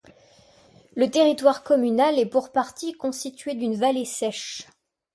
Le 0.95 1.11
territoire 1.11 1.61
communal 1.63 2.17
est 2.17 2.25
pour 2.25 2.51
partie 2.51 2.93
constituée 2.93 3.53
d'une 3.53 3.75
vallée 3.75 4.03
sèche. 4.05 4.65